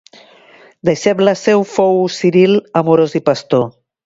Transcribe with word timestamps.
Deixeble 0.89 1.35
seu 1.41 1.65
fou 1.75 2.01
Ciril 2.17 2.57
Amorós 2.83 3.15
i 3.23 3.23
Pastor. 3.31 3.69